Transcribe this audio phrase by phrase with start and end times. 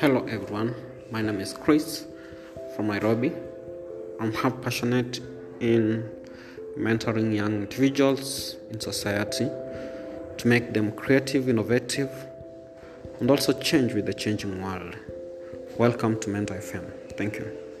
[0.00, 0.74] Hello everyone,
[1.12, 2.04] my name is Chris
[2.74, 3.32] from Nairobi.
[4.20, 5.20] I'm passionate
[5.60, 6.10] in
[6.76, 12.10] mentoring young individuals in society to make them creative, innovative,
[13.20, 14.96] and also change with the changing world.
[15.78, 17.16] Welcome to Mentor FM.
[17.16, 17.73] Thank you.